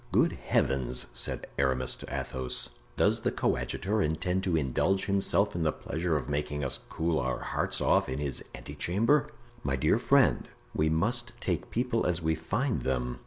"Good 0.11 0.31
heavens!" 0.31 1.05
said 1.13 1.45
Aramis 1.59 1.95
to 1.97 2.07
Athos, 2.11 2.69
"does 2.97 3.19
the 3.21 3.31
coadjutor 3.31 4.01
intend 4.01 4.43
to 4.45 4.57
indulge 4.57 5.05
himself 5.05 5.53
in 5.53 5.61
the 5.61 5.71
pleasure 5.71 6.15
of 6.15 6.27
making 6.27 6.63
us 6.63 6.79
cool 6.89 7.19
our 7.19 7.37
hearts 7.37 7.79
off 7.79 8.09
in 8.09 8.17
his 8.17 8.43
ante 8.55 8.73
chamber?" 8.73 9.27
"My 9.63 9.75
dear 9.75 9.99
friend, 9.99 10.47
we 10.73 10.89
must 10.89 11.33
take 11.39 11.69
people 11.69 12.07
as 12.07 12.19
we 12.19 12.33
find 12.33 12.81
them. 12.81 13.19